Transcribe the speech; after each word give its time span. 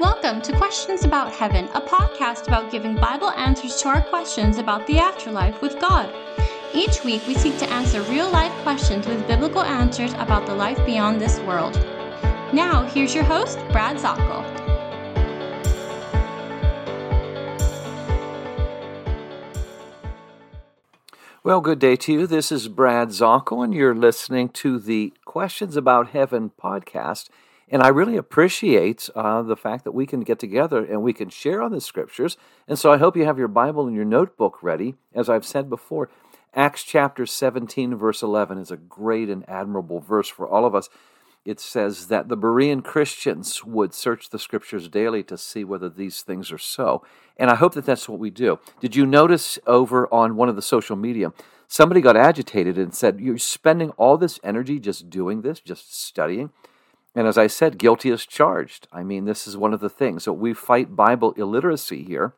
Welcome 0.00 0.42
to 0.42 0.56
Questions 0.56 1.04
About 1.04 1.32
Heaven, 1.32 1.66
a 1.72 1.80
podcast 1.80 2.48
about 2.48 2.72
giving 2.72 2.96
Bible 2.96 3.30
answers 3.30 3.80
to 3.80 3.88
our 3.90 4.02
questions 4.02 4.58
about 4.58 4.84
the 4.88 4.98
afterlife 4.98 5.62
with 5.62 5.78
God. 5.80 6.12
Each 6.74 7.04
week, 7.04 7.24
we 7.28 7.34
seek 7.36 7.56
to 7.58 7.70
answer 7.70 8.02
real 8.02 8.28
life 8.28 8.50
questions 8.64 9.06
with 9.06 9.24
biblical 9.28 9.62
answers 9.62 10.12
about 10.14 10.46
the 10.46 10.54
life 10.54 10.84
beyond 10.84 11.20
this 11.20 11.38
world. 11.40 11.74
Now, 12.52 12.82
here's 12.92 13.14
your 13.14 13.22
host, 13.22 13.56
Brad 13.70 13.96
Zockoll. 13.96 14.42
Well, 21.44 21.60
good 21.60 21.78
day 21.78 21.94
to 21.94 22.12
you. 22.12 22.26
This 22.26 22.50
is 22.50 22.66
Brad 22.66 23.10
Zockoll, 23.10 23.62
and 23.62 23.72
you're 23.72 23.94
listening 23.94 24.48
to 24.48 24.80
the 24.80 25.12
Questions 25.24 25.76
About 25.76 26.08
Heaven 26.10 26.50
podcast. 26.60 27.28
And 27.68 27.82
I 27.82 27.88
really 27.88 28.16
appreciate 28.16 29.08
uh, 29.14 29.42
the 29.42 29.56
fact 29.56 29.84
that 29.84 29.92
we 29.92 30.06
can 30.06 30.20
get 30.20 30.38
together 30.38 30.84
and 30.84 31.02
we 31.02 31.12
can 31.12 31.30
share 31.30 31.62
on 31.62 31.72
the 31.72 31.80
scriptures. 31.80 32.36
And 32.68 32.78
so 32.78 32.92
I 32.92 32.98
hope 32.98 33.16
you 33.16 33.24
have 33.24 33.38
your 33.38 33.48
Bible 33.48 33.86
and 33.86 33.96
your 33.96 34.04
notebook 34.04 34.62
ready. 34.62 34.94
As 35.14 35.28
I've 35.28 35.46
said 35.46 35.70
before, 35.70 36.10
Acts 36.54 36.84
chapter 36.84 37.26
17, 37.26 37.96
verse 37.96 38.22
11 38.22 38.58
is 38.58 38.70
a 38.70 38.76
great 38.76 39.28
and 39.28 39.48
admirable 39.48 40.00
verse 40.00 40.28
for 40.28 40.46
all 40.46 40.64
of 40.64 40.74
us. 40.74 40.88
It 41.44 41.60
says 41.60 42.06
that 42.06 42.28
the 42.28 42.36
Berean 42.36 42.82
Christians 42.82 43.64
would 43.64 43.92
search 43.92 44.30
the 44.30 44.38
scriptures 44.38 44.88
daily 44.88 45.22
to 45.24 45.36
see 45.36 45.62
whether 45.62 45.88
these 45.88 46.22
things 46.22 46.50
are 46.52 46.58
so. 46.58 47.04
And 47.36 47.50
I 47.50 47.56
hope 47.56 47.74
that 47.74 47.84
that's 47.84 48.08
what 48.08 48.18
we 48.18 48.30
do. 48.30 48.58
Did 48.80 48.96
you 48.96 49.04
notice 49.04 49.58
over 49.66 50.12
on 50.12 50.36
one 50.36 50.48
of 50.48 50.56
the 50.56 50.62
social 50.62 50.96
media, 50.96 51.32
somebody 51.68 52.00
got 52.00 52.16
agitated 52.16 52.78
and 52.78 52.94
said, 52.94 53.20
You're 53.20 53.36
spending 53.36 53.90
all 53.90 54.16
this 54.16 54.40
energy 54.42 54.78
just 54.78 55.10
doing 55.10 55.42
this, 55.42 55.60
just 55.60 55.94
studying? 55.94 56.50
And 57.14 57.28
as 57.28 57.38
I 57.38 57.46
said, 57.46 57.78
guilty 57.78 58.10
as 58.10 58.26
charged. 58.26 58.88
I 58.92 59.04
mean, 59.04 59.24
this 59.24 59.46
is 59.46 59.56
one 59.56 59.72
of 59.72 59.80
the 59.80 59.88
things. 59.88 60.24
So 60.24 60.32
we 60.32 60.52
fight 60.52 60.96
Bible 60.96 61.32
illiteracy 61.32 62.02
here, 62.02 62.34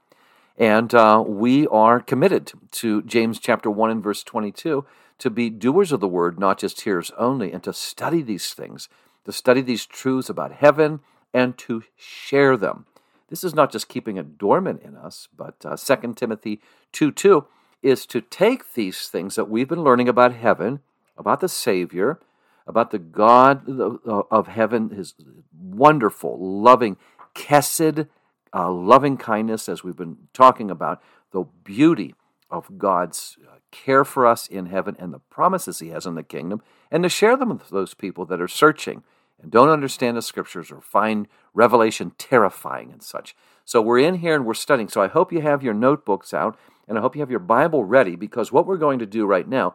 and 0.58 0.94
uh, 0.94 1.24
we 1.26 1.66
are 1.68 2.00
committed 2.00 2.52
to 2.72 3.02
James 3.02 3.38
chapter 3.38 3.70
1 3.70 3.90
and 3.90 4.02
verse 4.02 4.22
22 4.22 4.84
to 5.18 5.30
be 5.30 5.48
doers 5.48 5.92
of 5.92 6.00
the 6.00 6.08
word, 6.08 6.38
not 6.38 6.58
just 6.58 6.82
hearers 6.82 7.10
only, 7.16 7.52
and 7.52 7.62
to 7.64 7.72
study 7.72 8.20
these 8.20 8.52
things, 8.52 8.88
to 9.24 9.32
study 9.32 9.62
these 9.62 9.86
truths 9.86 10.28
about 10.28 10.52
heaven, 10.52 11.00
and 11.32 11.56
to 11.58 11.82
share 11.96 12.56
them. 12.56 12.86
This 13.28 13.42
is 13.42 13.54
not 13.54 13.72
just 13.72 13.88
keeping 13.88 14.16
it 14.16 14.38
dormant 14.38 14.82
in 14.82 14.94
us, 14.96 15.28
but 15.36 15.54
uh, 15.64 15.76
2 15.76 16.14
Timothy 16.14 16.60
2 16.92 17.12
2 17.12 17.46
is 17.82 18.06
to 18.06 18.20
take 18.20 18.74
these 18.74 19.08
things 19.08 19.36
that 19.36 19.48
we've 19.48 19.68
been 19.68 19.82
learning 19.82 20.08
about 20.08 20.34
heaven, 20.34 20.80
about 21.16 21.40
the 21.40 21.48
Savior, 21.48 22.20
about 22.66 22.90
the 22.90 22.98
God 22.98 23.68
of 23.68 24.48
heaven, 24.48 24.90
his 24.90 25.14
wonderful, 25.58 26.36
loving, 26.38 26.96
kesed, 27.34 28.08
uh, 28.54 28.72
loving 28.72 29.16
kindness, 29.16 29.68
as 29.68 29.84
we've 29.84 29.96
been 29.96 30.16
talking 30.32 30.70
about, 30.70 31.02
the 31.32 31.44
beauty 31.64 32.14
of 32.50 32.78
God's 32.78 33.36
uh, 33.46 33.56
care 33.70 34.04
for 34.04 34.26
us 34.26 34.46
in 34.46 34.66
heaven 34.66 34.96
and 34.98 35.12
the 35.12 35.18
promises 35.18 35.78
he 35.78 35.88
has 35.88 36.06
in 36.06 36.14
the 36.14 36.22
kingdom, 36.22 36.62
and 36.90 37.02
to 37.02 37.08
share 37.08 37.36
them 37.36 37.50
with 37.50 37.68
those 37.70 37.94
people 37.94 38.24
that 38.26 38.40
are 38.40 38.48
searching 38.48 39.02
and 39.40 39.50
don't 39.50 39.68
understand 39.68 40.16
the 40.16 40.22
scriptures 40.22 40.70
or 40.70 40.80
find 40.80 41.28
revelation 41.52 42.12
terrifying 42.18 42.90
and 42.90 43.02
such. 43.02 43.36
So 43.64 43.82
we're 43.82 43.98
in 43.98 44.16
here 44.16 44.34
and 44.34 44.46
we're 44.46 44.54
studying. 44.54 44.88
So 44.88 45.02
I 45.02 45.08
hope 45.08 45.32
you 45.32 45.40
have 45.42 45.62
your 45.62 45.74
notebooks 45.74 46.32
out 46.32 46.58
and 46.88 46.96
I 46.96 47.00
hope 47.00 47.16
you 47.16 47.20
have 47.20 47.30
your 47.30 47.40
Bible 47.40 47.84
ready 47.84 48.16
because 48.16 48.52
what 48.52 48.66
we're 48.66 48.76
going 48.76 49.00
to 49.00 49.06
do 49.06 49.26
right 49.26 49.46
now, 49.46 49.74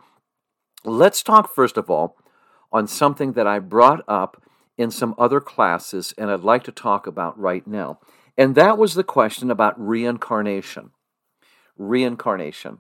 let's 0.84 1.22
talk 1.22 1.54
first 1.54 1.78
of 1.78 1.90
all 1.90 2.18
on 2.72 2.88
something 2.88 3.34
that 3.34 3.48
I 3.48 3.60
brought 3.60 4.04
up 4.08 4.42
in 4.78 4.92
some 4.92 5.16
other 5.18 5.40
classes 5.40 6.14
and 6.18 6.32
I'd 6.32 6.42
like 6.42 6.64
to 6.64 6.72
talk 6.72 7.06
about 7.06 7.38
right 7.40 7.66
now. 7.68 8.00
And 8.38 8.56
that 8.56 8.78
was 8.78 8.94
the 8.94 9.04
question 9.04 9.52
about 9.52 9.80
reincarnation. 9.80 10.92
Reincarnation. 11.78 12.80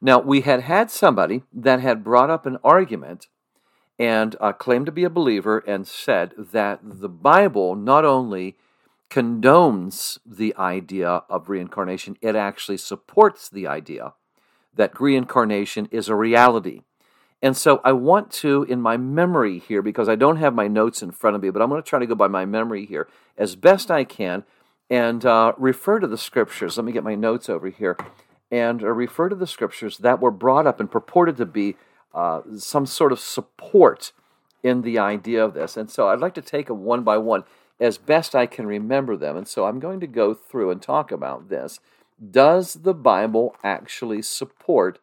Now, 0.00 0.18
we 0.18 0.40
had 0.40 0.62
had 0.62 0.90
somebody 0.90 1.42
that 1.52 1.80
had 1.80 2.02
brought 2.02 2.30
up 2.30 2.46
an 2.46 2.58
argument 2.64 3.28
and 3.98 4.34
uh, 4.40 4.52
claimed 4.52 4.86
to 4.86 4.92
be 4.92 5.04
a 5.04 5.10
believer 5.10 5.58
and 5.58 5.86
said 5.86 6.32
that 6.36 6.80
the 6.82 7.08
Bible 7.08 7.76
not 7.76 8.04
only 8.04 8.56
condones 9.10 10.18
the 10.26 10.54
idea 10.56 11.22
of 11.28 11.48
reincarnation, 11.48 12.16
it 12.20 12.34
actually 12.34 12.78
supports 12.78 13.48
the 13.48 13.66
idea 13.66 14.14
that 14.74 15.00
reincarnation 15.00 15.86
is 15.92 16.08
a 16.08 16.14
reality. 16.14 16.80
And 17.42 17.56
so 17.56 17.80
I 17.84 17.92
want 17.92 18.30
to, 18.34 18.62
in 18.62 18.80
my 18.80 18.96
memory 18.96 19.58
here, 19.58 19.82
because 19.82 20.08
I 20.08 20.14
don't 20.14 20.36
have 20.36 20.54
my 20.54 20.68
notes 20.68 21.02
in 21.02 21.10
front 21.10 21.34
of 21.34 21.42
me, 21.42 21.50
but 21.50 21.60
I'm 21.60 21.68
going 21.68 21.82
to 21.82 21.88
try 21.88 21.98
to 21.98 22.06
go 22.06 22.14
by 22.14 22.28
my 22.28 22.44
memory 22.44 22.86
here 22.86 23.08
as 23.36 23.56
best 23.56 23.90
I 23.90 24.04
can 24.04 24.44
and 24.88 25.26
uh, 25.26 25.52
refer 25.58 25.98
to 25.98 26.06
the 26.06 26.18
scriptures. 26.18 26.76
Let 26.76 26.84
me 26.84 26.92
get 26.92 27.02
my 27.02 27.16
notes 27.16 27.48
over 27.50 27.68
here 27.68 27.96
and 28.50 28.82
uh, 28.82 28.90
refer 28.90 29.28
to 29.28 29.34
the 29.34 29.46
scriptures 29.46 29.98
that 29.98 30.20
were 30.20 30.30
brought 30.30 30.66
up 30.66 30.78
and 30.78 30.90
purported 30.90 31.36
to 31.38 31.46
be 31.46 31.76
uh, 32.14 32.42
some 32.58 32.86
sort 32.86 33.10
of 33.10 33.18
support 33.18 34.12
in 34.62 34.82
the 34.82 34.98
idea 34.98 35.44
of 35.44 35.54
this. 35.54 35.76
And 35.76 35.90
so 35.90 36.08
I'd 36.08 36.20
like 36.20 36.34
to 36.34 36.42
take 36.42 36.68
them 36.68 36.84
one 36.84 37.02
by 37.02 37.18
one 37.18 37.42
as 37.80 37.98
best 37.98 38.36
I 38.36 38.46
can 38.46 38.66
remember 38.66 39.16
them. 39.16 39.36
And 39.36 39.48
so 39.48 39.64
I'm 39.64 39.80
going 39.80 39.98
to 40.00 40.06
go 40.06 40.34
through 40.34 40.70
and 40.70 40.80
talk 40.80 41.10
about 41.10 41.48
this. 41.48 41.80
Does 42.30 42.74
the 42.74 42.94
Bible 42.94 43.56
actually 43.64 44.22
support? 44.22 45.00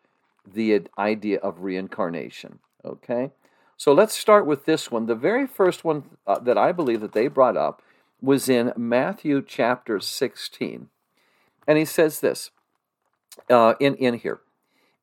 The 0.54 0.88
idea 0.98 1.40
of 1.40 1.62
reincarnation. 1.62 2.60
Okay? 2.84 3.32
So 3.78 3.94
let's 3.94 4.14
start 4.14 4.46
with 4.46 4.66
this 4.66 4.92
one. 4.92 5.06
The 5.06 5.16
very 5.16 5.48
first 5.48 5.84
one 5.84 6.04
uh, 6.28 6.40
that 6.40 6.58
I 6.58 6.72
believe 6.72 7.02
that 7.02 7.14
they 7.14 7.28
brought 7.28 7.58
up 7.58 7.82
was 8.22 8.50
in 8.50 8.74
Matthew 8.76 9.42
chapter 9.46 10.00
16. 10.00 10.90
And 11.68 11.78
he 11.78 11.86
says 11.86 12.20
this 12.20 12.52
uh, 13.50 13.76
in, 13.80 13.96
in 13.96 14.16
here. 14.16 14.42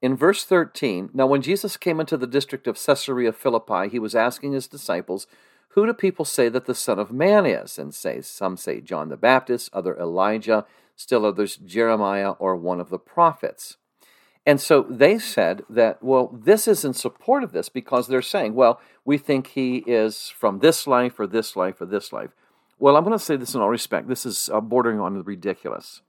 In 0.02 0.14
verse 0.14 0.44
13, 0.44 1.10
now 1.14 1.26
when 1.26 1.40
Jesus 1.40 1.76
came 1.76 2.00
into 2.00 2.16
the 2.16 2.26
district 2.26 2.66
of 2.66 2.76
Caesarea 2.76 3.32
Philippi, 3.32 3.88
he 3.88 3.98
was 3.98 4.14
asking 4.14 4.52
his 4.52 4.68
disciples, 4.68 5.26
Who 5.70 5.86
do 5.86 5.94
people 5.94 6.24
say 6.24 6.48
that 6.50 6.66
the 6.66 6.74
Son 6.74 6.98
of 6.98 7.10
Man 7.10 7.46
is? 7.46 7.78
And 7.78 7.94
say, 7.94 8.20
some 8.20 8.58
say 8.58 8.80
John 8.80 9.08
the 9.08 9.16
Baptist, 9.16 9.70
other 9.72 9.96
Elijah, 9.96 10.66
still 10.96 11.24
others 11.24 11.56
Jeremiah 11.56 12.32
or 12.32 12.56
one 12.56 12.80
of 12.80 12.90
the 12.90 12.98
prophets. 12.98 13.78
And 14.46 14.60
so 14.60 14.86
they 14.88 15.18
said 15.18 15.64
that, 15.68 16.00
well, 16.00 16.30
this 16.32 16.68
is 16.68 16.84
in 16.84 16.94
support 16.94 17.42
of 17.42 17.50
this 17.50 17.68
because 17.68 18.06
they're 18.06 18.22
saying, 18.22 18.54
well, 18.54 18.80
we 19.04 19.18
think 19.18 19.48
he 19.48 19.78
is 19.78 20.28
from 20.28 20.60
this 20.60 20.86
life 20.86 21.18
or 21.18 21.26
this 21.26 21.56
life 21.56 21.80
or 21.80 21.86
this 21.86 22.12
life. 22.12 22.30
Well, 22.78 22.96
I'm 22.96 23.04
going 23.04 23.18
to 23.18 23.24
say 23.24 23.36
this 23.36 23.54
in 23.54 23.60
all 23.60 23.70
respect. 23.70 24.06
This 24.06 24.24
is 24.24 24.48
uh, 24.52 24.60
bordering 24.60 25.00
on 25.00 25.14
the 25.14 25.22
ridiculous. 25.24 26.02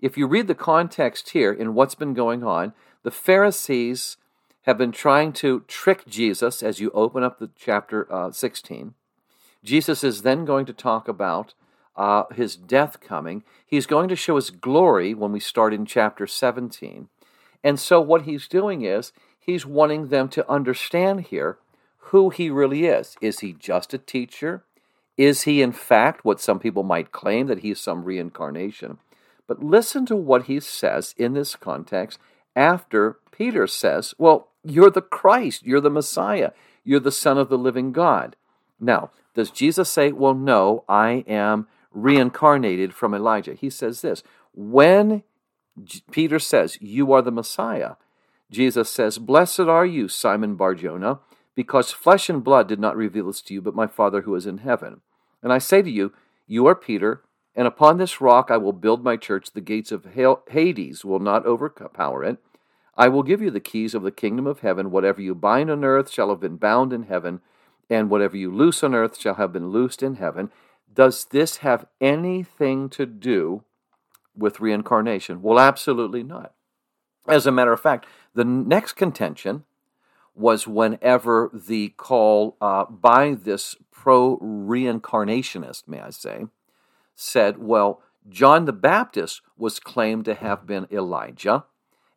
If 0.00 0.16
you 0.16 0.28
read 0.28 0.46
the 0.46 0.54
context 0.54 1.30
here 1.30 1.52
in 1.52 1.74
what's 1.74 1.96
been 1.96 2.14
going 2.14 2.44
on, 2.44 2.74
the 3.02 3.10
Pharisees 3.10 4.18
have 4.62 4.78
been 4.78 4.92
trying 4.92 5.32
to 5.32 5.64
trick 5.66 6.06
Jesus 6.06 6.62
as 6.62 6.78
you 6.78 6.92
open 6.92 7.24
up 7.24 7.38
the 7.38 7.50
chapter 7.56 8.12
uh, 8.12 8.30
16. 8.30 8.94
Jesus 9.64 10.04
is 10.04 10.22
then 10.22 10.44
going 10.44 10.66
to 10.66 10.72
talk 10.72 11.08
about 11.08 11.54
uh, 11.96 12.24
his 12.32 12.54
death 12.54 13.00
coming. 13.00 13.42
He's 13.66 13.86
going 13.86 14.08
to 14.08 14.16
show 14.16 14.36
his 14.36 14.50
glory 14.50 15.14
when 15.14 15.32
we 15.32 15.40
start 15.40 15.74
in 15.74 15.84
chapter 15.84 16.26
17. 16.28 17.08
And 17.62 17.78
so 17.78 18.00
what 18.00 18.22
he's 18.22 18.48
doing 18.48 18.82
is 18.82 19.12
he's 19.38 19.66
wanting 19.66 20.08
them 20.08 20.28
to 20.30 20.50
understand 20.50 21.22
here 21.22 21.58
who 22.08 22.30
he 22.30 22.50
really 22.50 22.86
is. 22.86 23.16
Is 23.20 23.40
he 23.40 23.52
just 23.52 23.92
a 23.92 23.98
teacher? 23.98 24.64
Is 25.16 25.42
he, 25.42 25.62
in 25.62 25.72
fact, 25.72 26.24
what 26.24 26.40
some 26.40 26.58
people 26.58 26.82
might 26.84 27.12
claim 27.12 27.48
that 27.48 27.60
he's 27.60 27.80
some 27.80 28.04
reincarnation? 28.04 28.98
But 29.46 29.62
listen 29.62 30.06
to 30.06 30.16
what 30.16 30.44
he 30.44 30.60
says 30.60 31.14
in 31.18 31.34
this 31.34 31.56
context 31.56 32.18
after 32.54 33.18
Peter 33.32 33.66
says, 33.66 34.14
Well, 34.18 34.48
you're 34.62 34.90
the 34.90 35.02
Christ, 35.02 35.64
you're 35.64 35.80
the 35.80 35.90
Messiah, 35.90 36.52
you're 36.84 37.00
the 37.00 37.10
Son 37.10 37.38
of 37.38 37.48
the 37.48 37.58
living 37.58 37.92
God. 37.92 38.36
Now, 38.78 39.10
does 39.34 39.50
Jesus 39.50 39.88
say, 39.88 40.12
Well, 40.12 40.34
no, 40.34 40.84
I 40.88 41.24
am 41.26 41.66
reincarnated 41.92 42.94
from 42.94 43.14
Elijah? 43.14 43.54
He 43.54 43.70
says 43.70 44.02
this 44.02 44.22
When 44.54 45.22
Peter 46.10 46.38
says, 46.38 46.78
You 46.80 47.12
are 47.12 47.22
the 47.22 47.30
Messiah. 47.30 47.94
Jesus 48.50 48.88
says, 48.90 49.18
Blessed 49.18 49.60
are 49.60 49.86
you, 49.86 50.08
Simon 50.08 50.54
Barjona, 50.56 51.20
because 51.54 51.90
flesh 51.90 52.30
and 52.30 52.42
blood 52.42 52.68
did 52.68 52.80
not 52.80 52.96
reveal 52.96 53.26
this 53.26 53.42
to 53.42 53.54
you, 53.54 53.60
but 53.60 53.74
my 53.74 53.86
Father 53.86 54.22
who 54.22 54.34
is 54.34 54.46
in 54.46 54.58
heaven. 54.58 55.00
And 55.42 55.52
I 55.52 55.58
say 55.58 55.82
to 55.82 55.90
you, 55.90 56.12
You 56.46 56.66
are 56.66 56.74
Peter, 56.74 57.22
and 57.54 57.66
upon 57.66 57.98
this 57.98 58.20
rock 58.20 58.50
I 58.50 58.56
will 58.56 58.72
build 58.72 59.04
my 59.04 59.16
church. 59.16 59.52
The 59.52 59.60
gates 59.60 59.92
of 59.92 60.06
Hades 60.14 61.04
will 61.04 61.18
not 61.18 61.44
overpower 61.44 62.24
it. 62.24 62.38
I 62.96 63.08
will 63.08 63.22
give 63.22 63.40
you 63.40 63.50
the 63.50 63.60
keys 63.60 63.94
of 63.94 64.02
the 64.02 64.10
kingdom 64.10 64.46
of 64.46 64.60
heaven. 64.60 64.90
Whatever 64.90 65.20
you 65.20 65.34
bind 65.34 65.70
on 65.70 65.84
earth 65.84 66.10
shall 66.10 66.30
have 66.30 66.40
been 66.40 66.56
bound 66.56 66.92
in 66.92 67.04
heaven, 67.04 67.40
and 67.88 68.10
whatever 68.10 68.36
you 68.36 68.52
loose 68.52 68.82
on 68.82 68.94
earth 68.94 69.18
shall 69.18 69.34
have 69.34 69.52
been 69.52 69.68
loosed 69.68 70.02
in 70.02 70.16
heaven. 70.16 70.50
Does 70.92 71.24
this 71.26 71.58
have 71.58 71.86
anything 72.00 72.88
to 72.90 73.06
do 73.06 73.62
with 74.38 74.60
reincarnation? 74.60 75.42
Well, 75.42 75.58
absolutely 75.58 76.22
not. 76.22 76.54
As 77.26 77.46
a 77.46 77.52
matter 77.52 77.72
of 77.72 77.80
fact, 77.80 78.06
the 78.34 78.44
next 78.44 78.92
contention 78.92 79.64
was 80.34 80.66
whenever 80.66 81.50
the 81.52 81.90
call 81.96 82.56
uh, 82.60 82.84
by 82.84 83.34
this 83.34 83.76
pro 83.90 84.38
reincarnationist, 84.38 85.88
may 85.88 86.00
I 86.00 86.10
say, 86.10 86.46
said, 87.14 87.58
well, 87.58 88.00
John 88.28 88.64
the 88.64 88.72
Baptist 88.72 89.42
was 89.56 89.80
claimed 89.80 90.24
to 90.26 90.34
have 90.34 90.66
been 90.66 90.86
Elijah, 90.92 91.64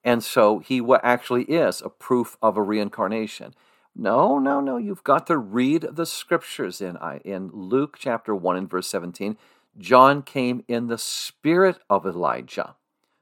and 0.04 0.24
so 0.24 0.60
he 0.60 0.82
actually 1.04 1.44
is 1.44 1.82
a 1.82 1.90
proof 1.90 2.38
of 2.42 2.58
a 2.58 2.62
reincarnation. 2.62 3.54
No, 3.96 4.40
no, 4.40 4.62
no. 4.62 4.78
You've 4.78 5.04
got 5.04 5.28
to 5.28 5.38
read 5.38 5.88
the 5.92 6.06
scriptures 6.06 6.82
in, 6.82 6.98
in 7.26 7.50
Luke 7.54 7.98
chapter 8.00 8.34
1 8.34 8.56
and 8.56 8.70
verse 8.70 8.88
17. 8.88 9.38
John 9.78 10.22
came 10.22 10.64
in 10.68 10.88
the 10.88 10.98
spirit 10.98 11.78
of 11.90 12.06
Elijah, 12.06 12.76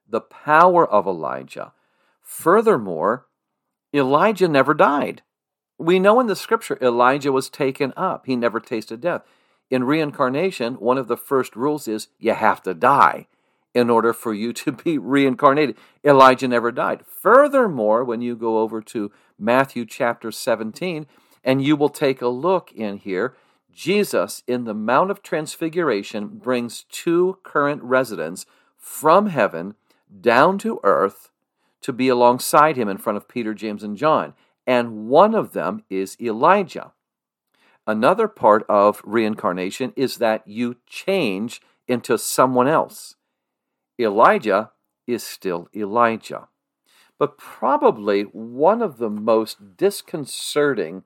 the 0.07 0.21
power 0.21 0.87
of 0.87 1.05
Elijah. 1.05 1.73
Furthermore, 2.21 3.27
Elijah 3.93 4.47
never 4.47 4.73
died. 4.73 5.21
We 5.77 5.99
know 5.99 6.19
in 6.19 6.27
the 6.27 6.35
scripture 6.35 6.77
Elijah 6.81 7.31
was 7.31 7.49
taken 7.49 7.93
up, 7.95 8.25
he 8.25 8.35
never 8.35 8.59
tasted 8.59 9.01
death. 9.01 9.21
In 9.69 9.83
reincarnation, 9.83 10.75
one 10.75 10.97
of 10.97 11.07
the 11.07 11.17
first 11.17 11.55
rules 11.55 11.87
is 11.87 12.07
you 12.17 12.33
have 12.33 12.61
to 12.63 12.73
die 12.73 13.27
in 13.73 13.89
order 13.89 14.13
for 14.13 14.33
you 14.33 14.51
to 14.53 14.71
be 14.71 14.97
reincarnated. 14.97 15.77
Elijah 16.03 16.47
never 16.47 16.71
died. 16.71 17.05
Furthermore, 17.05 18.03
when 18.03 18.21
you 18.21 18.35
go 18.35 18.59
over 18.59 18.81
to 18.81 19.11
Matthew 19.37 19.85
chapter 19.85 20.31
17, 20.31 21.05
and 21.43 21.63
you 21.63 21.75
will 21.75 21.89
take 21.89 22.21
a 22.21 22.27
look 22.27 22.71
in 22.71 22.97
here, 22.97 23.35
Jesus 23.79 24.43
in 24.45 24.65
the 24.65 24.73
Mount 24.73 25.09
of 25.09 25.23
Transfiguration 25.23 26.27
brings 26.27 26.83
two 26.91 27.37
current 27.43 27.81
residents 27.81 28.45
from 28.75 29.27
heaven 29.27 29.75
down 30.19 30.57
to 30.57 30.81
earth 30.83 31.31
to 31.79 31.93
be 31.93 32.09
alongside 32.09 32.75
him 32.75 32.89
in 32.89 32.97
front 32.97 33.15
of 33.15 33.29
Peter, 33.29 33.53
James, 33.53 33.81
and 33.81 33.95
John. 33.95 34.33
And 34.67 35.07
one 35.07 35.33
of 35.33 35.53
them 35.53 35.85
is 35.89 36.17
Elijah. 36.19 36.91
Another 37.87 38.27
part 38.27 38.65
of 38.67 39.01
reincarnation 39.05 39.93
is 39.95 40.17
that 40.17 40.45
you 40.45 40.75
change 40.85 41.61
into 41.87 42.17
someone 42.17 42.67
else. 42.67 43.15
Elijah 43.97 44.71
is 45.07 45.23
still 45.23 45.69
Elijah. 45.73 46.49
But 47.17 47.37
probably 47.37 48.23
one 48.23 48.81
of 48.81 48.97
the 48.97 49.09
most 49.09 49.77
disconcerting 49.77 51.05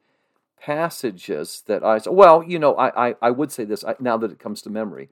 passages 0.65 1.63
that 1.67 1.83
I 1.83 1.97
saw, 1.97 2.11
well, 2.11 2.41
you 2.41 2.57
know, 2.57 2.73
I, 2.75 3.09
I, 3.09 3.15
I 3.21 3.31
would 3.31 3.51
say 3.51 3.65
this 3.65 3.83
now 3.99 4.17
that 4.17 4.31
it 4.31 4.39
comes 4.39 4.61
to 4.61 4.69
memory. 4.69 5.09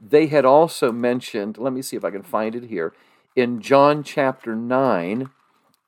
They 0.00 0.28
had 0.28 0.44
also 0.44 0.92
mentioned, 0.92 1.58
let 1.58 1.72
me 1.72 1.82
see 1.82 1.96
if 1.96 2.04
I 2.04 2.10
can 2.10 2.22
find 2.22 2.54
it 2.54 2.64
here, 2.64 2.94
in 3.36 3.60
John 3.60 4.02
chapter 4.02 4.56
9. 4.56 5.30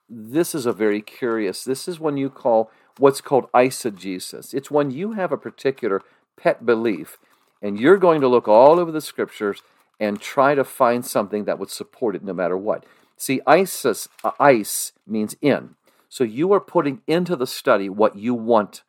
This 0.09 0.55
is 0.55 0.67
a 0.67 0.73
very 0.73 1.01
curious, 1.01 1.65
this 1.65 1.89
is 1.89 1.99
when 1.99 2.17
you 2.17 2.31
call 2.31 2.71
what's 2.99 3.21
called 3.21 3.51
eisegesis. 3.53 4.55
It's 4.55 4.71
when 4.71 4.91
you 4.91 5.13
have 5.13 5.33
a 5.33 5.39
particular 5.39 6.03
pet 6.37 6.65
belief 6.65 7.19
and 7.63 7.81
you're 7.81 7.97
going 7.97 8.21
to 8.21 8.29
look 8.29 8.47
all 8.47 8.79
over 8.79 8.93
the 8.93 9.01
scriptures 9.01 9.63
and 9.99 10.21
try 10.21 10.55
to 10.55 10.63
find 10.63 11.05
something 11.05 11.45
that 11.45 11.59
would 11.59 11.71
support 11.71 12.15
it 12.15 12.23
no 12.23 12.35
matter 12.35 12.57
what. 12.57 12.85
See, 13.17 13.41
ISIS, 13.47 14.09
uh, 14.23 14.33
eis 14.39 14.93
means 15.07 15.37
in. 15.41 15.75
So 16.09 16.23
you 16.23 16.53
are 16.53 16.61
putting 16.61 17.01
into 17.07 17.35
the 17.35 17.47
study 17.47 17.89
what 17.89 18.17
you 18.17 18.35
want 18.35 18.83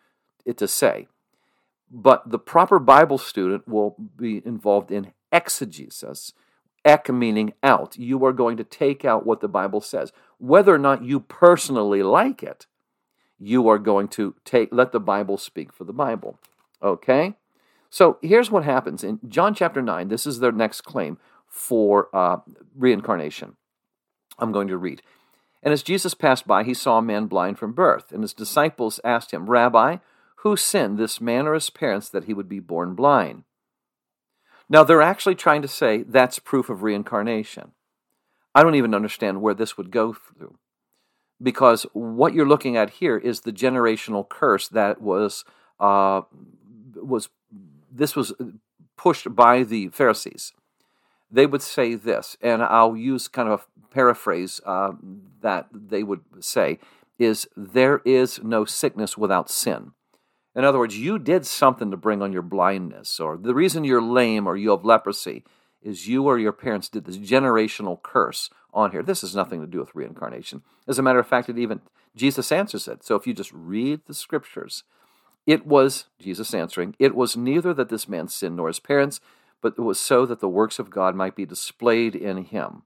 it 0.48 0.58
to 0.58 0.68
say. 0.68 1.08
But 1.92 2.30
the 2.32 2.40
proper 2.40 2.80
Bible 2.80 3.18
student 3.18 3.68
will 3.68 3.96
be 4.18 4.42
involved 4.46 4.92
in 4.92 5.14
exegesis, 5.32 6.34
ek 6.84 7.10
meaning 7.10 7.54
out. 7.62 7.98
You 7.98 8.26
are 8.26 8.34
going 8.34 8.58
to 8.58 8.64
take 8.64 9.06
out 9.06 9.26
what 9.26 9.42
the 9.42 9.48
Bible 9.48 9.82
says. 9.82 10.12
Whether 10.40 10.74
or 10.74 10.80
not 10.80 11.04
you 11.04 11.20
personally 11.20 12.02
like 12.02 12.42
it, 12.42 12.66
you 13.40 13.68
are 13.68 13.78
going 13.78 14.08
to 14.10 14.36
take 14.44 14.70
let 14.72 14.92
the 14.92 15.00
Bible 15.00 15.38
speak 15.38 15.72
for 15.72 15.84
the 15.84 15.94
Bible. 15.94 16.40
Okay? 16.82 17.36
So 17.90 18.18
here's 18.22 18.52
what 18.52 18.64
happens 18.64 19.04
in 19.04 19.20
John 19.28 19.54
chapter 19.54 19.82
9. 19.82 20.08
This 20.08 20.26
is 20.26 20.40
their 20.40 20.52
next 20.52 20.82
claim 20.82 21.18
for 21.48 22.10
uh, 22.14 22.38
reincarnation. 22.76 23.56
I'm 24.38 24.52
going 24.52 24.68
to 24.68 24.78
read. 24.78 25.02
And 25.64 25.74
as 25.74 25.84
Jesus 25.84 26.14
passed 26.14 26.46
by, 26.46 26.64
he 26.64 26.74
saw 26.74 27.00
a 27.00 27.02
man 27.02 27.26
blind 27.26 27.58
from 27.58 27.74
birth. 27.74 28.12
And 28.12 28.22
his 28.22 28.34
disciples 28.34 29.00
asked 29.04 29.32
him, 29.32 29.50
Rabbi, 29.50 29.98
who 30.50 30.58
sinned, 30.58 30.98
this 30.98 31.22
man 31.22 31.48
or 31.48 31.54
his 31.54 31.70
parents, 31.70 32.10
that 32.10 32.26
he 32.26 32.34
would 32.34 32.50
be 32.50 32.60
born 32.60 32.96
blind? 32.96 33.44
Now, 34.70 34.84
they're 34.84 35.02
actually 35.02 35.36
trying 35.36 35.62
to 35.62 35.68
say 35.68 36.04
that's 36.04 36.40
proof 36.40 36.70
of 36.70 36.84
reincarnation. 36.84 37.72
I 38.54 38.64
don't 38.64 38.76
even 38.76 38.94
understand 38.94 39.42
where 39.42 39.54
this 39.54 39.78
would 39.78 39.92
go 39.92 40.14
through. 40.14 40.58
Because 41.42 41.86
what 41.94 42.34
you're 42.34 42.48
looking 42.48 42.76
at 42.76 42.90
here 42.90 43.18
is 43.18 43.42
the 43.42 43.54
generational 43.54 44.28
curse 44.28 44.68
that 44.70 45.02
was, 45.02 45.46
uh, 45.80 46.22
was 46.96 47.30
this 47.92 48.16
was 48.16 48.34
pushed 48.98 49.36
by 49.36 49.64
the 49.64 49.90
Pharisees. 49.90 50.54
They 51.30 51.46
would 51.46 51.62
say 51.62 51.96
this, 51.96 52.38
and 52.42 52.64
I'll 52.64 52.96
use 52.96 53.28
kind 53.28 53.50
of 53.50 53.68
a 53.84 53.94
paraphrase 53.94 54.60
uh, 54.66 54.94
that 55.42 55.68
they 55.72 56.04
would 56.04 56.22
say 56.40 56.80
is 57.20 57.48
there 57.56 58.02
is 58.06 58.42
no 58.44 58.66
sickness 58.66 59.18
without 59.18 59.50
sin. 59.50 59.92
In 60.58 60.66
other 60.66 60.80
words, 60.80 60.98
you 60.98 61.20
did 61.20 61.46
something 61.46 61.92
to 61.92 61.98
bring 61.98 62.24
on 62.24 62.34
your 62.34 62.42
blindness, 62.42 63.20
or 63.20 63.38
the 63.38 63.54
reason 63.54 63.84
you're 63.84 64.02
lame 64.02 64.48
or 64.48 64.58
you 64.58 64.72
have 64.72 64.84
leprosy 64.84 65.44
is 65.84 66.08
you 66.08 66.24
or 66.24 66.40
your 66.40 66.52
parents 66.52 66.90
did 66.90 67.06
this 67.06 67.20
generational 67.20 68.02
curse 68.02 68.50
on 68.74 68.90
here. 68.90 69.04
This 69.04 69.22
has 69.22 69.36
nothing 69.36 69.62
to 69.62 69.68
do 69.68 69.78
with 69.78 69.94
reincarnation. 69.94 70.64
As 70.88 70.98
a 70.98 71.04
matter 71.04 71.20
of 71.20 71.28
fact, 71.28 71.48
it 71.48 71.60
even 71.60 71.82
Jesus 72.16 72.52
answers 72.52 72.88
it. 72.88 73.04
So 73.04 73.16
if 73.16 73.28
you 73.28 73.36
just 73.36 73.54
read 73.54 74.02
the 74.08 74.16
scriptures, 74.16 74.84
it 75.46 75.68
was, 75.68 76.06
Jesus 76.20 76.52
answering, 76.56 76.96
it 76.98 77.14
was 77.14 77.38
neither 77.38 77.72
that 77.76 77.90
this 77.90 78.10
man 78.10 78.28
sinned 78.28 78.56
nor 78.56 78.68
his 78.68 78.80
parents, 78.80 79.20
but 79.62 79.76
it 79.78 79.82
was 79.82 80.00
so 80.00 80.26
that 80.26 80.40
the 80.40 80.50
works 80.50 80.80
of 80.80 80.90
God 80.90 81.16
might 81.16 81.36
be 81.36 81.46
displayed 81.46 82.16
in 82.16 82.46
him. 82.46 82.82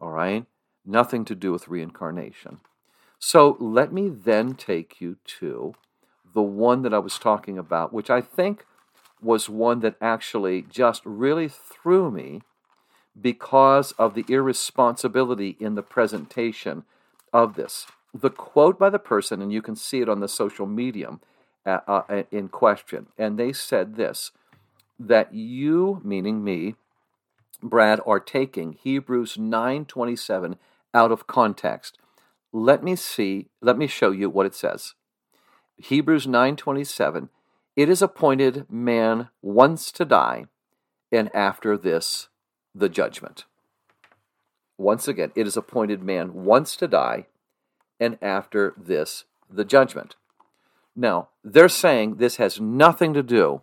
All 0.00 0.10
right? 0.10 0.46
Nothing 0.86 1.26
to 1.26 1.34
do 1.34 1.52
with 1.52 1.68
reincarnation. 1.68 2.60
So 3.18 3.58
let 3.60 3.92
me 3.92 4.08
then 4.08 4.54
take 4.54 5.02
you 5.02 5.18
to 5.38 5.74
the 6.34 6.42
one 6.42 6.82
that 6.82 6.94
I 6.94 6.98
was 6.98 7.18
talking 7.18 7.58
about, 7.58 7.92
which 7.92 8.10
I 8.10 8.20
think 8.20 8.64
was 9.22 9.48
one 9.48 9.80
that 9.80 9.96
actually 10.00 10.62
just 10.62 11.02
really 11.04 11.48
threw 11.48 12.10
me 12.10 12.42
because 13.20 13.92
of 13.92 14.14
the 14.14 14.24
irresponsibility 14.28 15.56
in 15.60 15.74
the 15.74 15.82
presentation 15.82 16.84
of 17.32 17.54
this. 17.54 17.86
The 18.14 18.30
quote 18.30 18.78
by 18.78 18.90
the 18.90 18.98
person, 18.98 19.42
and 19.42 19.52
you 19.52 19.62
can 19.62 19.76
see 19.76 20.00
it 20.00 20.08
on 20.08 20.20
the 20.20 20.28
social 20.28 20.66
medium, 20.66 21.20
uh, 21.66 21.80
uh, 21.86 22.22
in 22.30 22.48
question. 22.48 23.06
And 23.18 23.38
they 23.38 23.52
said 23.52 23.96
this 23.96 24.32
that 24.98 25.34
you, 25.34 26.00
meaning 26.04 26.44
me, 26.44 26.74
Brad, 27.62 28.00
are 28.06 28.20
taking 28.20 28.72
Hebrews 28.72 29.36
9:27 29.36 30.56
out 30.92 31.12
of 31.12 31.26
context. 31.26 31.98
Let 32.52 32.82
me 32.82 32.96
see, 32.96 33.48
let 33.60 33.78
me 33.78 33.86
show 33.86 34.10
you 34.10 34.28
what 34.28 34.46
it 34.46 34.54
says. 34.54 34.94
Hebrews 35.82 36.26
9:27 36.26 37.28
It 37.76 37.88
is 37.88 38.02
appointed 38.02 38.70
man 38.70 39.28
once 39.40 39.90
to 39.92 40.04
die 40.04 40.46
and 41.10 41.34
after 41.34 41.76
this 41.76 42.28
the 42.74 42.88
judgment. 42.88 43.44
Once 44.76 45.08
again, 45.08 45.32
it 45.34 45.46
is 45.46 45.56
appointed 45.56 46.02
man 46.02 46.32
once 46.44 46.76
to 46.76 46.88
die 46.88 47.26
and 47.98 48.18
after 48.22 48.74
this 48.76 49.24
the 49.48 49.64
judgment. 49.64 50.16
Now, 50.94 51.28
they're 51.42 51.68
saying 51.68 52.16
this 52.16 52.36
has 52.36 52.60
nothing 52.60 53.14
to 53.14 53.22
do 53.22 53.62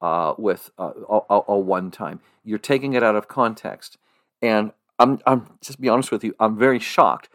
uh, 0.00 0.34
with 0.36 0.70
uh, 0.78 0.92
a, 1.08 1.40
a 1.48 1.58
one 1.58 1.90
time. 1.90 2.20
You're 2.44 2.58
taking 2.58 2.94
it 2.94 3.02
out 3.02 3.16
of 3.16 3.28
context. 3.28 3.96
And 4.42 4.72
I'm, 4.98 5.20
I'm 5.26 5.46
just 5.62 5.80
be 5.80 5.88
honest 5.88 6.12
with 6.12 6.24
you, 6.24 6.34
I'm 6.38 6.58
very 6.58 6.78
shocked 6.78 7.28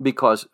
because 0.00 0.48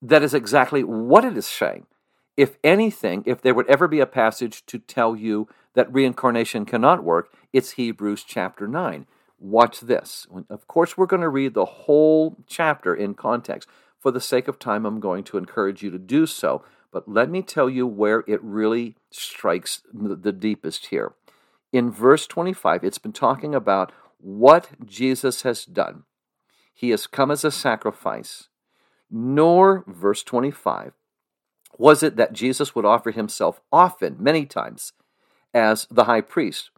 that 0.00 0.22
is 0.22 0.34
exactly 0.34 0.82
what 0.82 1.24
it 1.24 1.36
is 1.36 1.46
saying. 1.46 1.86
If 2.36 2.56
anything, 2.64 3.22
if 3.26 3.42
there 3.42 3.54
would 3.54 3.68
ever 3.68 3.88
be 3.88 4.00
a 4.00 4.06
passage 4.06 4.64
to 4.66 4.78
tell 4.78 5.14
you 5.14 5.48
that 5.74 5.92
reincarnation 5.92 6.64
cannot 6.64 7.04
work, 7.04 7.32
it's 7.52 7.72
Hebrews 7.72 8.24
chapter 8.24 8.66
9. 8.66 9.06
Watch 9.38 9.80
this. 9.80 10.26
Of 10.48 10.66
course, 10.68 10.96
we're 10.96 11.06
going 11.06 11.22
to 11.22 11.28
read 11.28 11.54
the 11.54 11.64
whole 11.64 12.36
chapter 12.46 12.94
in 12.94 13.14
context. 13.14 13.68
For 13.98 14.10
the 14.10 14.20
sake 14.20 14.48
of 14.48 14.58
time, 14.58 14.86
I'm 14.86 15.00
going 15.00 15.24
to 15.24 15.36
encourage 15.36 15.82
you 15.82 15.90
to 15.90 15.98
do 15.98 16.26
so. 16.26 16.64
But 16.90 17.08
let 17.08 17.30
me 17.30 17.42
tell 17.42 17.68
you 17.68 17.86
where 17.86 18.24
it 18.26 18.42
really 18.42 18.96
strikes 19.10 19.82
the 19.92 20.32
deepest 20.32 20.86
here. 20.86 21.14
In 21.72 21.90
verse 21.90 22.26
25, 22.26 22.84
it's 22.84 22.98
been 22.98 23.12
talking 23.12 23.54
about 23.54 23.92
what 24.18 24.68
Jesus 24.84 25.42
has 25.42 25.64
done. 25.64 26.04
He 26.74 26.90
has 26.90 27.06
come 27.06 27.30
as 27.30 27.44
a 27.44 27.50
sacrifice. 27.50 28.48
Nor, 29.10 29.84
verse 29.86 30.22
25, 30.22 30.92
was 31.78 32.02
it 32.02 32.16
that 32.16 32.32
Jesus 32.32 32.74
would 32.74 32.84
offer 32.84 33.10
himself 33.10 33.60
often, 33.72 34.16
many 34.18 34.46
times, 34.46 34.92
as 35.54 35.86
the 35.90 36.04
high 36.04 36.20
priest 36.20 36.70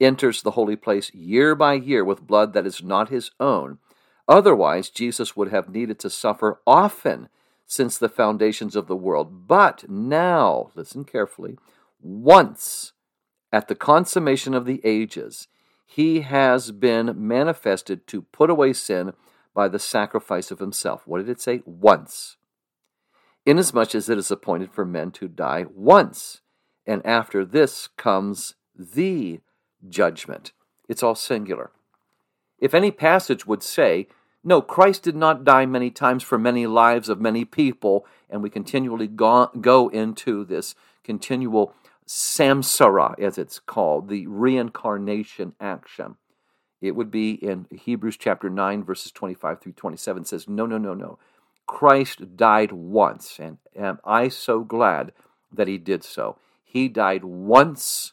enters 0.00 0.42
the 0.42 0.52
holy 0.52 0.76
place 0.76 1.12
year 1.14 1.54
by 1.54 1.74
year 1.74 2.04
with 2.04 2.26
blood 2.26 2.52
that 2.52 2.66
is 2.66 2.82
not 2.82 3.08
his 3.08 3.30
own. 3.38 3.78
Otherwise, 4.26 4.88
Jesus 4.88 5.36
would 5.36 5.48
have 5.50 5.68
needed 5.68 5.98
to 5.98 6.10
suffer 6.10 6.60
often 6.66 7.28
since 7.66 7.98
the 7.98 8.08
foundations 8.08 8.76
of 8.76 8.86
the 8.86 8.96
world. 8.96 9.46
But 9.46 9.88
now, 9.88 10.70
listen 10.74 11.04
carefully, 11.04 11.58
once 12.00 12.92
at 13.52 13.68
the 13.68 13.74
consummation 13.74 14.54
of 14.54 14.64
the 14.64 14.80
ages, 14.84 15.48
He 15.86 16.22
has 16.22 16.70
been 16.72 17.14
manifested 17.16 18.06
to 18.08 18.22
put 18.22 18.50
away 18.50 18.72
sin 18.72 19.12
by 19.54 19.68
the 19.68 19.78
sacrifice 19.78 20.50
of 20.50 20.58
himself. 20.58 21.06
What 21.06 21.18
did 21.18 21.28
it 21.28 21.40
say? 21.40 21.62
Once. 21.64 22.36
Inasmuch 23.46 23.94
as 23.94 24.08
it 24.08 24.18
is 24.18 24.30
appointed 24.30 24.72
for 24.72 24.84
men 24.84 25.10
to 25.12 25.28
die 25.28 25.66
once, 25.74 26.40
and 26.86 27.04
after 27.04 27.44
this 27.44 27.88
comes 27.96 28.54
the 28.74 29.40
judgment. 29.88 30.52
It's 30.88 31.02
all 31.02 31.14
singular. 31.14 31.70
If 32.58 32.74
any 32.74 32.90
passage 32.90 33.46
would 33.46 33.62
say, 33.62 34.08
no, 34.42 34.60
Christ 34.60 35.02
did 35.02 35.16
not 35.16 35.44
die 35.44 35.66
many 35.66 35.90
times 35.90 36.22
for 36.22 36.38
many 36.38 36.66
lives 36.66 37.08
of 37.08 37.20
many 37.20 37.44
people, 37.44 38.06
and 38.28 38.42
we 38.42 38.50
continually 38.50 39.06
go, 39.06 39.50
go 39.60 39.88
into 39.88 40.44
this 40.44 40.74
continual 41.02 41.74
samsara, 42.06 43.18
as 43.18 43.38
it's 43.38 43.58
called, 43.58 44.08
the 44.08 44.26
reincarnation 44.26 45.54
action. 45.60 46.16
It 46.80 46.94
would 46.94 47.10
be 47.10 47.32
in 47.32 47.66
Hebrews 47.70 48.18
chapter 48.18 48.50
9, 48.50 48.84
verses 48.84 49.10
25 49.12 49.60
through 49.60 49.72
27 49.72 50.26
says, 50.26 50.48
No, 50.48 50.66
no, 50.66 50.76
no, 50.76 50.92
no. 50.92 51.18
Christ 51.66 52.36
died 52.36 52.72
once, 52.72 53.38
and 53.38 53.58
am 53.76 53.98
I 54.04 54.28
so 54.28 54.60
glad 54.60 55.12
that 55.52 55.68
he 55.68 55.78
did 55.78 56.04
so. 56.04 56.38
He 56.62 56.88
died 56.88 57.24
once 57.24 58.12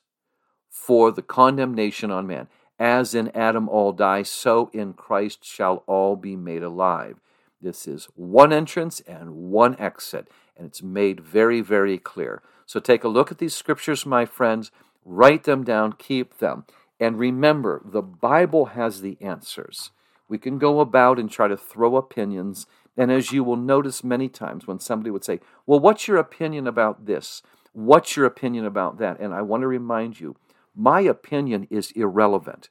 for 0.70 1.12
the 1.12 1.22
condemnation 1.22 2.12
on 2.12 2.28
man. 2.28 2.48
As 2.80 3.14
in 3.14 3.30
Adam 3.36 3.70
all 3.70 3.92
die, 3.92 4.24
so 4.24 4.72
in 4.74 4.94
Christ 4.94 5.46
shall 5.46 5.84
all 5.86 6.16
be 6.16 6.36
made 6.36 6.64
alive. 6.64 7.20
This 7.62 7.88
is 7.88 8.08
one 8.16 8.52
entrance 8.52 9.02
and 9.02 9.52
one 9.52 9.76
exit, 9.80 10.28
and 10.58 10.66
it's 10.66 10.82
made 10.82 11.20
very, 11.20 11.62
very 11.62 12.00
clear. 12.00 12.42
So 12.66 12.80
take 12.80 13.04
a 13.04 13.08
look 13.08 13.32
at 13.32 13.38
these 13.38 13.56
scriptures, 13.56 14.06
my 14.06 14.26
friends, 14.26 14.72
write 15.06 15.44
them 15.44 15.64
down, 15.64 15.94
keep 15.94 16.40
them. 16.40 16.66
And 17.00 17.20
remember, 17.20 17.82
the 17.86 18.02
Bible 18.02 18.68
has 18.68 19.02
the 19.02 19.18
answers. 19.22 19.92
We 20.28 20.38
can 20.38 20.58
go 20.58 20.80
about 20.80 21.20
and 21.20 21.30
try 21.30 21.48
to 21.48 21.58
throw 21.58 21.98
opinions. 21.98 22.66
And 22.98 23.12
as 23.12 23.32
you 23.32 23.44
will 23.44 23.58
notice 23.58 24.04
many 24.04 24.28
times 24.28 24.68
when 24.68 24.80
somebody 24.80 25.12
would 25.12 25.24
say, 25.24 25.40
Well, 25.66 25.80
what's 25.80 26.08
your 26.08 26.18
opinion 26.18 26.68
about 26.68 27.06
this? 27.06 27.42
What's 27.74 28.16
your 28.18 28.26
opinion 28.26 28.66
about 28.66 28.98
that? 28.98 29.20
And 29.20 29.34
I 29.34 29.42
want 29.42 29.62
to 29.62 29.68
remind 29.68 30.20
you, 30.20 30.36
my 30.76 31.02
opinion 31.02 31.68
is 31.70 31.92
irrelevant. 31.92 32.70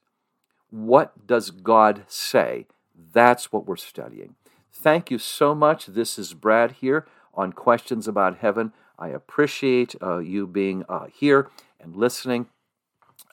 What 0.70 1.26
does 1.26 1.50
God 1.50 2.04
say? 2.06 2.66
That's 3.12 3.52
what 3.52 3.66
we're 3.66 3.76
studying. 3.76 4.36
Thank 4.72 5.10
you 5.10 5.18
so 5.18 5.54
much. 5.54 5.86
This 5.86 6.18
is 6.18 6.34
Brad 6.34 6.72
here 6.80 7.06
on 7.34 7.52
Questions 7.52 8.06
About 8.06 8.38
Heaven. 8.38 8.72
I 8.98 9.08
appreciate 9.08 9.94
uh, 10.02 10.18
you 10.18 10.46
being 10.46 10.84
uh, 10.88 11.06
here 11.12 11.48
and 11.80 11.96
listening. 11.96 12.46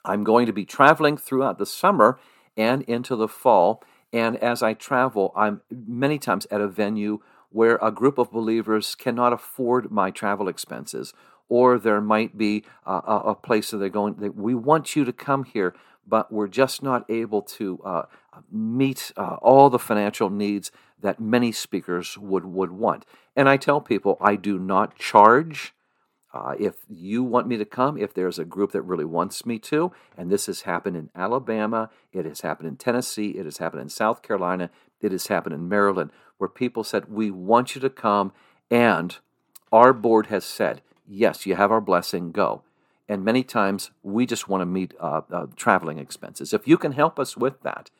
I'm 0.04 0.24
going 0.24 0.46
to 0.46 0.52
be 0.52 0.64
traveling 0.64 1.16
throughout 1.16 1.58
the 1.58 1.66
summer 1.66 2.18
and 2.56 2.82
into 2.82 3.14
the 3.14 3.28
fall. 3.28 3.82
And 4.12 4.36
as 4.38 4.62
I 4.62 4.74
travel, 4.74 5.32
I'm 5.36 5.60
many 5.70 6.18
times 6.18 6.46
at 6.50 6.60
a 6.60 6.68
venue 6.68 7.20
where 7.50 7.78
a 7.82 7.90
group 7.90 8.18
of 8.18 8.30
believers 8.30 8.94
cannot 8.94 9.32
afford 9.32 9.90
my 9.90 10.10
travel 10.10 10.48
expenses, 10.48 11.12
or 11.48 11.78
there 11.78 12.00
might 12.00 12.36
be 12.36 12.64
a, 12.86 12.92
a 12.92 13.34
place 13.34 13.70
that 13.70 13.78
they're 13.78 13.88
going. 13.88 14.14
That 14.14 14.36
we 14.36 14.54
want 14.54 14.96
you 14.96 15.04
to 15.04 15.12
come 15.12 15.44
here, 15.44 15.74
but 16.06 16.32
we're 16.32 16.48
just 16.48 16.82
not 16.82 17.08
able 17.10 17.42
to 17.42 17.80
uh, 17.84 18.02
meet 18.50 19.12
uh, 19.16 19.36
all 19.40 19.70
the 19.70 19.78
financial 19.78 20.30
needs 20.30 20.70
that 21.00 21.20
many 21.20 21.52
speakers 21.52 22.18
would 22.18 22.44
would 22.44 22.72
want. 22.72 23.06
And 23.36 23.48
I 23.48 23.56
tell 23.56 23.80
people 23.80 24.18
I 24.20 24.36
do 24.36 24.58
not 24.58 24.98
charge 24.98 25.74
uh, 26.32 26.54
if 26.58 26.76
you 26.88 27.22
want 27.22 27.46
me 27.46 27.56
to 27.56 27.64
come, 27.64 27.96
if 27.96 28.12
there's 28.12 28.38
a 28.38 28.44
group 28.44 28.72
that 28.72 28.82
really 28.82 29.04
wants 29.04 29.46
me 29.46 29.58
to, 29.58 29.92
and 30.16 30.30
this 30.30 30.46
has 30.46 30.62
happened 30.62 30.96
in 30.96 31.10
Alabama, 31.14 31.88
it 32.12 32.26
has 32.26 32.42
happened 32.42 32.68
in 32.68 32.76
Tennessee, 32.76 33.30
it 33.30 33.46
has 33.46 33.58
happened 33.58 33.80
in 33.82 33.88
South 33.88 34.22
Carolina, 34.22 34.70
it 35.00 35.10
has 35.10 35.28
happened 35.28 35.54
in 35.54 35.68
Maryland, 35.68 36.10
where 36.36 36.48
people 36.48 36.84
said, 36.84 37.10
We 37.10 37.30
want 37.30 37.74
you 37.74 37.80
to 37.80 37.88
come, 37.88 38.32
and 38.70 39.16
our 39.72 39.94
board 39.94 40.26
has 40.26 40.44
said, 40.44 40.82
Yes, 41.06 41.46
you 41.46 41.54
have 41.54 41.72
our 41.72 41.80
blessing, 41.80 42.30
go. 42.32 42.62
And 43.08 43.24
many 43.24 43.42
times 43.42 43.90
we 44.02 44.26
just 44.26 44.48
want 44.50 44.60
to 44.60 44.66
meet 44.66 44.92
uh, 45.00 45.22
uh, 45.32 45.46
traveling 45.56 45.98
expenses. 45.98 46.52
If 46.52 46.68
you 46.68 46.76
can 46.76 46.92
help 46.92 47.18
us 47.18 47.38
with 47.38 47.62
that, 47.62 47.90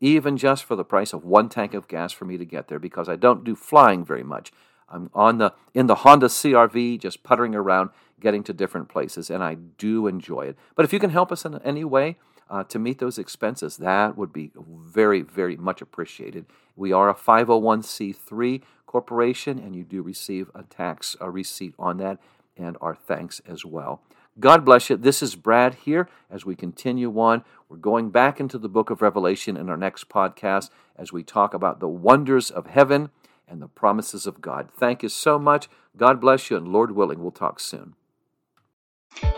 even 0.00 0.36
just 0.36 0.64
for 0.64 0.74
the 0.74 0.84
price 0.84 1.12
of 1.12 1.24
one 1.24 1.48
tank 1.48 1.74
of 1.74 1.86
gas 1.86 2.12
for 2.12 2.24
me 2.24 2.36
to 2.38 2.44
get 2.44 2.66
there, 2.66 2.80
because 2.80 3.08
I 3.08 3.14
don't 3.14 3.44
do 3.44 3.54
flying 3.54 4.04
very 4.04 4.24
much. 4.24 4.52
I'm 4.90 5.10
on 5.14 5.38
the 5.38 5.52
in 5.74 5.86
the 5.86 5.96
Honda 5.96 6.26
CRV, 6.26 7.00
just 7.00 7.22
puttering 7.22 7.54
around, 7.54 7.90
getting 8.20 8.42
to 8.44 8.52
different 8.52 8.88
places, 8.88 9.30
and 9.30 9.42
I 9.42 9.54
do 9.54 10.06
enjoy 10.06 10.42
it. 10.42 10.58
But 10.74 10.84
if 10.84 10.92
you 10.92 10.98
can 10.98 11.10
help 11.10 11.30
us 11.30 11.44
in 11.44 11.60
any 11.62 11.84
way 11.84 12.16
uh, 12.50 12.64
to 12.64 12.78
meet 12.78 12.98
those 12.98 13.18
expenses, 13.18 13.76
that 13.78 14.16
would 14.16 14.32
be 14.32 14.50
very, 14.56 15.22
very 15.22 15.56
much 15.56 15.82
appreciated. 15.82 16.46
We 16.76 16.92
are 16.92 17.08
a 17.08 17.14
501c3 17.14 18.62
corporation, 18.86 19.58
and 19.58 19.76
you 19.76 19.84
do 19.84 20.02
receive 20.02 20.50
a 20.54 20.62
tax 20.62 21.16
a 21.20 21.30
receipt 21.30 21.74
on 21.78 21.98
that, 21.98 22.18
and 22.56 22.76
our 22.80 22.94
thanks 22.94 23.40
as 23.46 23.64
well. 23.64 24.02
God 24.40 24.64
bless 24.64 24.88
you. 24.88 24.96
This 24.96 25.20
is 25.20 25.34
Brad 25.34 25.74
here 25.74 26.08
as 26.30 26.46
we 26.46 26.54
continue 26.54 27.10
on. 27.18 27.42
We're 27.68 27.76
going 27.76 28.10
back 28.10 28.38
into 28.38 28.56
the 28.56 28.68
book 28.68 28.88
of 28.88 29.02
Revelation 29.02 29.56
in 29.56 29.68
our 29.68 29.76
next 29.76 30.08
podcast 30.08 30.70
as 30.96 31.12
we 31.12 31.24
talk 31.24 31.54
about 31.54 31.80
the 31.80 31.88
wonders 31.88 32.48
of 32.48 32.68
heaven 32.68 33.10
and 33.48 33.62
the 33.62 33.68
promises 33.68 34.26
of 34.26 34.40
God. 34.40 34.68
Thank 34.76 35.02
you 35.02 35.08
so 35.08 35.38
much. 35.38 35.68
God 35.96 36.20
bless 36.20 36.50
you, 36.50 36.56
and 36.56 36.68
Lord 36.68 36.92
willing, 36.92 37.20
we'll 37.20 37.30
talk 37.30 37.60
soon. 37.60 37.94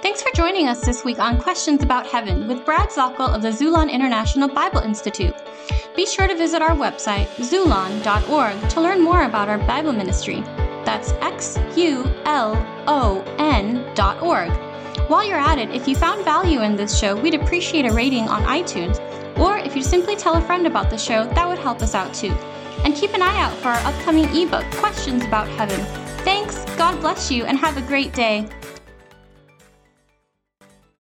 Thanks 0.03 0.23
for 0.23 0.31
joining 0.35 0.69
us 0.69 0.85
this 0.85 1.05
week 1.05 1.19
on 1.19 1.41
Questions 1.41 1.83
About 1.83 2.07
Heaven 2.07 2.49
with 2.49 2.65
Brad 2.65 2.91
Zockoll 2.91 3.35
of 3.35 3.41
the 3.41 3.49
Xulon 3.49 3.91
International 3.91 4.49
Bible 4.49 4.81
Institute. 4.81 5.35
Be 5.97 6.07
sure 6.07 6.27
to 6.27 6.37
visit 6.37 6.61
our 6.61 6.77
website, 6.77 7.27
xulon.org, 7.37 8.71
to 8.71 8.81
learn 8.81 9.03
more 9.03 9.23
about 9.23 9.49
our 9.49 9.59
Bible 9.59 9.93
ministry. 9.93 10.41
That's 10.85 11.13
X 11.21 11.59
U 11.77 12.05
L 12.25 12.57
O 12.87 13.23
N 13.39 13.85
dot 13.95 14.23
org. 14.23 14.51
While 15.09 15.25
you're 15.25 15.39
at 15.39 15.59
it, 15.59 15.71
if 15.71 15.89
you 15.89 15.95
found 15.95 16.25
value 16.25 16.63
in 16.63 16.77
this 16.77 16.99
show, 16.99 17.15
we'd 17.17 17.35
appreciate 17.35 17.87
a 17.87 17.93
rating 17.93 18.29
on 18.29 18.43
iTunes, 18.45 18.99
or 19.39 19.59
if 19.59 19.77
you 19.77 19.83
simply 19.83 20.17
tell 20.17 20.35
a 20.35 20.41
friend 20.41 20.67
about 20.67 20.91
the 20.91 20.99
show, 20.99 21.25
that 21.25 21.49
would 21.49 21.59
help 21.59 21.81
us 21.83 21.95
out 21.95 22.13
too. 22.15 22.35
And 22.85 22.95
keep 22.95 23.15
an 23.15 23.23
eye 23.23 23.37
out 23.39 23.53
for 23.59 23.69
our 23.69 23.87
upcoming 23.87 24.25
ebook, 24.37 24.65
Questions 24.73 25.25
About 25.25 25.49
Heaven. 25.49 25.81
Thanks, 26.25 26.65
God 26.77 27.01
bless 27.01 27.31
you, 27.31 27.45
and 27.45 27.59
have 27.59 27.77
a 27.77 27.83
great 27.83 28.13
day. 28.13 28.49